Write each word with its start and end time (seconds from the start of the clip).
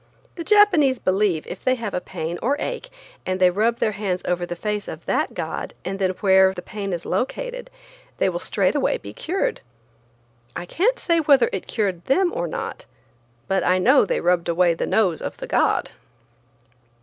The 0.33 0.43
Japanese 0.43 0.97
believe 0.97 1.45
if 1.45 1.63
they 1.63 1.75
have 1.75 1.93
a 1.93 2.01
pain 2.01 2.39
or 2.41 2.55
ache 2.57 2.89
and 3.23 3.39
they 3.39 3.51
rub 3.51 3.77
their 3.77 3.91
hands 3.91 4.23
over 4.25 4.47
the 4.47 4.55
face 4.55 4.87
of 4.87 5.05
that 5.05 5.35
god, 5.35 5.75
and 5.85 5.99
then 5.99 6.09
where 6.21 6.55
the 6.55 6.63
pain 6.63 6.91
is 6.91 7.05
located, 7.05 7.69
they 8.17 8.27
will 8.27 8.39
straightway 8.39 8.97
be 8.97 9.13
cured. 9.13 9.61
I 10.55 10.65
can't 10.65 10.97
say 10.97 11.19
whether 11.19 11.51
it 11.53 11.67
cured 11.67 12.05
them 12.05 12.31
or 12.33 12.47
not, 12.47 12.87
but 13.47 13.63
I 13.63 13.77
know 13.77 14.03
they 14.03 14.21
rubbed 14.21 14.49
away 14.49 14.73
the 14.73 14.87
nose 14.87 15.21
of 15.21 15.37
the 15.37 15.45
god. 15.45 15.91